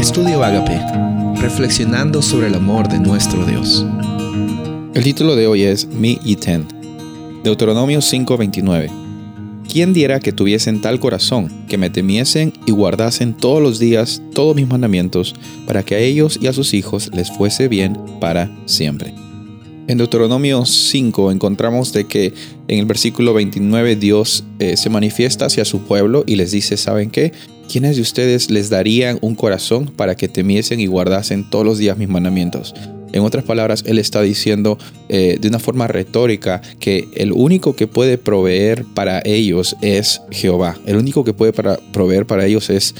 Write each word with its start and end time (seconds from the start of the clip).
Estudio 0.00 0.42
Agape, 0.42 0.80
reflexionando 1.42 2.22
sobre 2.22 2.46
el 2.46 2.54
amor 2.54 2.88
de 2.88 2.98
nuestro 2.98 3.44
Dios. 3.44 3.84
El 4.94 5.04
título 5.04 5.36
de 5.36 5.46
hoy 5.46 5.64
es 5.64 5.86
Mi 5.88 6.18
y 6.24 6.36
Ten. 6.36 6.66
Deuteronomio 7.44 8.00
5:29. 8.00 8.90
¿Quién 9.70 9.92
diera 9.92 10.18
que 10.18 10.32
tuviesen 10.32 10.80
tal 10.80 11.00
corazón, 11.00 11.66
que 11.68 11.76
me 11.76 11.90
temiesen 11.90 12.54
y 12.64 12.72
guardasen 12.72 13.34
todos 13.34 13.62
los 13.62 13.78
días 13.78 14.22
todos 14.32 14.56
mis 14.56 14.66
mandamientos, 14.66 15.34
para 15.66 15.82
que 15.82 15.96
a 15.96 15.98
ellos 15.98 16.38
y 16.40 16.46
a 16.46 16.54
sus 16.54 16.72
hijos 16.72 17.10
les 17.12 17.30
fuese 17.30 17.68
bien 17.68 17.98
para 18.20 18.50
siempre? 18.64 19.19
En 19.90 19.98
Deuteronomio 19.98 20.66
5 20.66 21.32
encontramos 21.32 21.92
de 21.92 22.06
que 22.06 22.32
en 22.68 22.78
el 22.78 22.86
versículo 22.86 23.34
29 23.34 23.96
Dios 23.96 24.44
eh, 24.60 24.76
se 24.76 24.88
manifiesta 24.88 25.46
hacia 25.46 25.64
su 25.64 25.80
pueblo 25.80 26.22
y 26.28 26.36
les 26.36 26.52
dice, 26.52 26.76
¿saben 26.76 27.10
qué? 27.10 27.32
¿Quiénes 27.68 27.96
de 27.96 28.02
ustedes 28.02 28.52
les 28.52 28.70
darían 28.70 29.18
un 29.20 29.34
corazón 29.34 29.86
para 29.86 30.14
que 30.14 30.28
temiesen 30.28 30.78
y 30.78 30.86
guardasen 30.86 31.50
todos 31.50 31.64
los 31.64 31.78
días 31.78 31.98
mis 31.98 32.08
mandamientos? 32.08 32.72
En 33.12 33.22
otras 33.22 33.44
palabras, 33.44 33.84
él 33.86 33.98
está 33.98 34.22
diciendo 34.22 34.78
eh, 35.08 35.38
de 35.40 35.48
una 35.48 35.58
forma 35.58 35.86
retórica 35.86 36.62
que 36.78 37.08
el 37.14 37.32
único 37.32 37.74
que 37.74 37.86
puede 37.86 38.18
proveer 38.18 38.84
para 38.84 39.20
ellos 39.24 39.76
es 39.82 40.20
Jehová. 40.30 40.78
El 40.86 40.96
único 40.96 41.24
que 41.24 41.32
puede 41.32 41.52
proveer 41.52 42.26
para 42.26 42.46
ellos 42.46 42.70
es, 42.70 42.94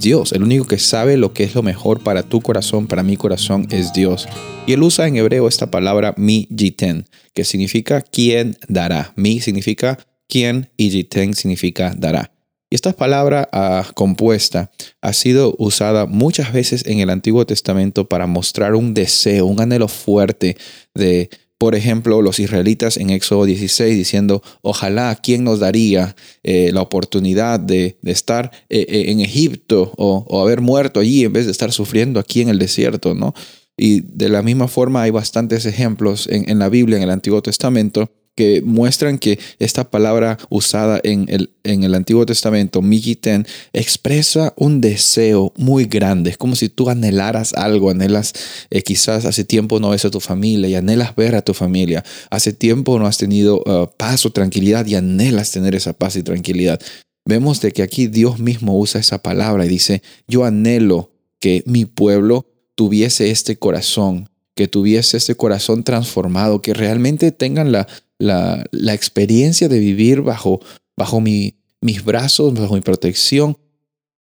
Dios. 0.00 0.32
El 0.32 0.42
único 0.42 0.66
que 0.66 0.78
sabe 0.78 1.16
lo 1.16 1.32
que 1.32 1.44
es 1.44 1.54
lo 1.54 1.62
mejor 1.62 2.00
para 2.00 2.22
tu 2.22 2.40
corazón, 2.40 2.86
para 2.86 3.02
mi 3.02 3.16
corazón, 3.16 3.66
es 3.70 3.92
Dios. 3.92 4.28
Y 4.66 4.72
él 4.72 4.82
usa 4.82 5.06
en 5.06 5.16
hebreo 5.16 5.48
esta 5.48 5.70
palabra 5.70 6.14
mi 6.16 6.48
jiten, 6.56 7.06
que 7.34 7.44
significa 7.44 8.02
quien 8.02 8.56
dará. 8.68 9.12
Mi 9.16 9.40
significa 9.40 9.98
quien 10.28 10.70
y 10.76 10.90
jiten 10.90 11.34
significa 11.34 11.94
dará. 11.96 12.35
Y 12.68 12.74
esta 12.74 12.92
palabra 12.92 13.48
ah, 13.52 13.86
compuesta 13.94 14.72
ha 15.00 15.12
sido 15.12 15.54
usada 15.58 16.06
muchas 16.06 16.52
veces 16.52 16.84
en 16.86 16.98
el 16.98 17.10
Antiguo 17.10 17.46
Testamento 17.46 18.08
para 18.08 18.26
mostrar 18.26 18.74
un 18.74 18.92
deseo, 18.92 19.46
un 19.46 19.60
anhelo 19.60 19.86
fuerte 19.86 20.56
de, 20.92 21.30
por 21.58 21.76
ejemplo, 21.76 22.22
los 22.22 22.40
israelitas 22.40 22.96
en 22.96 23.10
Éxodo 23.10 23.44
16 23.44 23.96
diciendo, 23.96 24.42
ojalá, 24.62 25.16
¿quién 25.22 25.44
nos 25.44 25.60
daría 25.60 26.16
eh, 26.42 26.70
la 26.72 26.82
oportunidad 26.82 27.60
de, 27.60 27.98
estar 28.02 28.50
eh, 28.68 28.84
eh, 28.88 29.12
en 29.12 29.20
Egipto 29.20 29.92
o, 29.96 30.42
haber 30.42 30.60
muerto 30.60 30.98
allí 30.98 31.24
en 31.24 31.32
vez 31.32 31.46
de 31.46 31.52
estar 31.52 31.70
sufriendo 31.70 32.18
aquí 32.18 32.40
en 32.40 32.48
el 32.48 32.58
desierto? 32.58 33.14
¿no? 33.14 33.32
Y 33.76 34.00
de 34.00 34.28
la 34.28 34.42
misma 34.42 34.66
forma 34.66 35.02
hay 35.02 35.12
bastantes 35.12 35.66
ejemplos 35.66 36.26
en, 36.26 36.50
en 36.50 36.58
la 36.58 36.68
Biblia, 36.68 36.96
en 36.96 37.04
el 37.04 37.10
Antiguo 37.10 37.42
Testamento, 37.42 38.10
que 38.36 38.62
muestran 38.62 39.18
que 39.18 39.40
esta 39.58 39.90
palabra 39.90 40.38
usada 40.50 41.00
en 41.02 41.24
el, 41.28 41.50
en 41.64 41.82
el 41.84 41.94
Antiguo 41.94 42.26
Testamento, 42.26 42.82
Mijiten, 42.82 43.46
expresa 43.72 44.52
un 44.56 44.80
deseo 44.80 45.52
muy 45.56 45.86
grande. 45.86 46.30
Es 46.30 46.36
como 46.36 46.54
si 46.54 46.68
tú 46.68 46.90
anhelaras 46.90 47.54
algo, 47.54 47.90
anhelas, 47.90 48.34
eh, 48.70 48.82
quizás 48.82 49.24
hace 49.24 49.44
tiempo 49.44 49.80
no 49.80 49.90
ves 49.90 50.04
a 50.04 50.10
tu 50.10 50.20
familia 50.20 50.68
y 50.68 50.74
anhelas 50.74 51.16
ver 51.16 51.34
a 51.34 51.42
tu 51.42 51.54
familia. 51.54 52.04
Hace 52.30 52.52
tiempo 52.52 52.98
no 52.98 53.06
has 53.06 53.16
tenido 53.16 53.62
uh, 53.66 53.88
paz 53.96 54.26
o 54.26 54.30
tranquilidad 54.30 54.86
y 54.86 54.94
anhelas 54.94 55.50
tener 55.50 55.74
esa 55.74 55.94
paz 55.94 56.16
y 56.16 56.22
tranquilidad. 56.22 56.78
Vemos 57.24 57.62
de 57.62 57.72
que 57.72 57.82
aquí 57.82 58.06
Dios 58.06 58.38
mismo 58.38 58.78
usa 58.78 59.00
esa 59.00 59.22
palabra 59.22 59.64
y 59.64 59.68
dice, 59.68 60.02
yo 60.28 60.44
anhelo 60.44 61.10
que 61.40 61.62
mi 61.66 61.86
pueblo 61.86 62.46
tuviese 62.74 63.30
este 63.30 63.58
corazón, 63.58 64.28
que 64.54 64.68
tuviese 64.68 65.16
este 65.16 65.34
corazón 65.34 65.84
transformado, 65.84 66.60
que 66.60 66.74
realmente 66.74 67.32
tengan 67.32 67.72
la, 67.72 67.88
la, 68.18 68.64
experiencia 68.94 69.68
de 69.68 69.78
vivir 69.78 70.22
bajo, 70.22 70.60
bajo 70.96 71.20
mis 71.20 72.04
brazos, 72.04 72.54
bajo 72.54 72.74
mi 72.74 72.80
protección. 72.80 73.56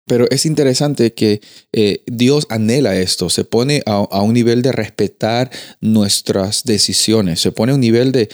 Pero 0.07 0.29
es 0.31 0.45
interesante 0.45 1.15
que 1.15 1.41
eh, 1.73 2.03
Dios 2.07 2.47
anhela 2.51 2.95
esto, 2.95 3.31
se 3.31 3.45
pone 3.45 3.83
a, 3.87 4.21
un 4.21 4.35
nivel 4.35 4.61
de 4.61 4.71
respetar 4.71 5.51
nuestras 5.81 6.65
decisiones, 6.65 7.41
se 7.41 7.53
pone 7.53 7.73
a 7.73 7.75
un 7.77 7.81
nivel 7.81 8.13
de, 8.13 8.29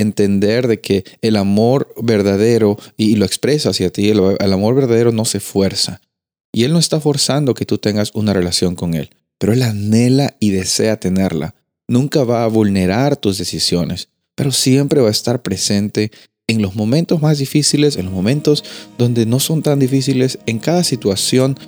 entender 0.00 0.66
de 0.66 0.80
que 0.80 1.04
el 1.22 1.36
amor 1.36 1.94
verdadero, 2.02 2.76
y, 2.96 3.14
lo 3.14 3.24
expresa 3.24 3.70
hacia 3.70 3.90
ti, 3.90 4.10
el 4.10 4.52
amor 4.52 4.74
verdadero 4.74 5.12
no 5.12 5.24
se 5.24 5.38
fuerza. 5.38 6.00
Y 6.52 6.64
Él 6.64 6.72
no 6.72 6.80
está 6.80 7.00
forzando 7.00 7.54
que 7.54 7.66
tú 7.66 7.78
tengas 7.78 8.10
una 8.14 8.32
relación 8.32 8.74
con 8.74 8.94
Él, 8.94 9.10
pero 9.38 9.52
Él 9.52 9.62
anhela 9.62 10.36
y 10.40 10.50
desea 10.50 10.98
tenerla. 10.98 11.54
Nunca 11.86 12.24
va 12.24 12.42
a 12.42 12.48
vulnerar 12.48 13.16
tus 13.16 13.38
decisiones 13.38 14.08
pero 14.34 14.52
siempre 14.52 15.00
va 15.00 15.08
a 15.08 15.12
estar 15.12 15.42
presente 15.42 16.10
en 16.46 16.60
los 16.60 16.74
momentos 16.74 17.22
más 17.22 17.38
difíciles, 17.38 17.96
en 17.96 18.06
los 18.06 18.14
momentos 18.14 18.64
donde 18.98 19.26
no 19.26 19.40
son 19.40 19.62
tan 19.62 19.78
difíciles, 19.78 20.38
en 20.46 20.58
cada 20.58 20.84
situación. 20.84 21.58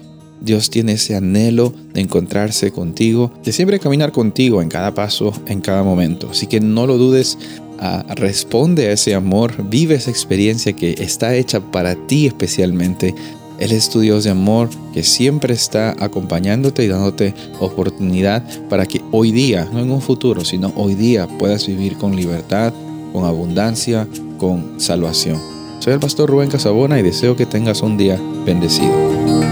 Dios 0.41 0.69
tiene 0.69 0.93
ese 0.93 1.17
anhelo 1.17 1.73
de 1.95 2.03
encontrarse 2.03 2.71
contigo, 2.71 3.33
de 3.43 3.53
siempre 3.53 3.79
caminar 3.81 4.13
contigo 4.13 4.61
en 4.61 4.69
cada 4.69 4.95
paso, 4.95 5.33
en 5.47 5.63
cada 5.63 5.83
momento. 5.83 6.29
Así 6.31 6.47
que 6.47 6.61
no 6.61 6.87
lo 6.87 6.99
dudes, 6.99 7.39
ah, 7.79 8.05
responde 8.17 8.89
a 8.89 8.93
ese 8.93 9.15
amor, 9.15 9.67
vive 9.71 9.95
esa 9.95 10.11
experiencia 10.11 10.75
que 10.75 10.95
está 10.99 11.35
hecha 11.35 11.61
para 11.73 11.95
ti 12.07 12.27
especialmente 12.27 13.15
él 13.59 13.73
es 13.73 13.89
tu 13.89 14.01
Dios 14.01 14.25
de 14.25 14.31
amor 14.31 14.69
que 14.93 15.03
siempre 15.03 15.55
está 15.55 15.95
acompañándote 15.99 16.85
y 16.85 16.89
dándote 16.89 17.35
oportunidad 17.61 18.45
para 18.69 18.87
que 18.87 19.03
hoy 19.13 19.33
día, 19.33 19.69
no 19.73 19.81
en 19.81 19.91
un 19.91 20.01
futuro, 20.01 20.45
sino 20.45 20.73
hoy 20.77 20.95
día 20.95 21.27
puedas 21.39 21.67
vivir 21.67 21.97
con 21.97 22.17
libertad, 22.17 22.73
con 23.13 23.25
abundancia, 23.25 24.07
con 24.39 24.81
salvación. 24.81 25.41
Soy 25.79 25.95
el 25.95 26.01
pastor 26.01 26.29
Rubén 26.29 26.51
Casabona 26.51 26.99
y 26.99 27.03
deseo 27.03 27.37
que 27.37 27.47
tengas 27.47 27.83
un 27.83 27.97
día 27.97 28.21
bendecido. 28.45 29.46